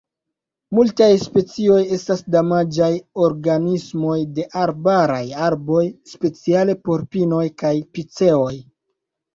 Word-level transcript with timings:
Multaj 0.77 1.09
specioj 1.23 1.77
estas 1.97 2.23
damaĝaj 2.37 2.89
organismoj 3.27 4.17
de 4.39 4.49
arbaraj 4.65 5.23
arboj, 5.51 5.85
speciale 6.17 6.79
por 6.91 7.09
pinoj 7.15 7.45
kaj 7.63 7.77
piceoj. 7.97 8.53